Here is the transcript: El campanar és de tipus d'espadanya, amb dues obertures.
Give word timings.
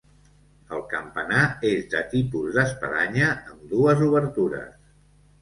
El 0.77 0.79
campanar 0.93 1.43
és 1.73 1.85
de 1.91 2.01
tipus 2.15 2.57
d'espadanya, 2.57 3.29
amb 3.53 3.69
dues 3.75 4.03
obertures. 4.09 4.75